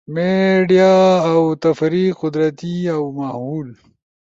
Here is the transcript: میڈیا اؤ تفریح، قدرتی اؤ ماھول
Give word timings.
میڈیا 0.13 0.91
اؤ 1.29 1.41
تفریح، 1.63 2.09
قدرتی 2.21 2.73
اؤ 2.95 3.05
ماھول 3.17 3.67